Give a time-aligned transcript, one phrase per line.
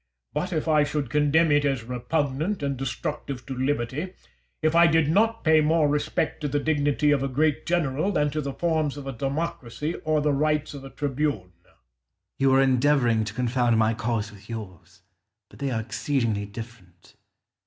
[0.33, 4.15] But I should condemn it as repugnant and destructive to liberty,
[4.63, 8.31] if I did not pay more respect to the dignity of a great general, than
[8.31, 11.53] to the forms of a democracy or the rights of a tribune.
[11.63, 11.77] Scipio.
[12.39, 15.03] You are endeavouring to confound my cause with yours;
[15.51, 17.13] but they are exceedingly different.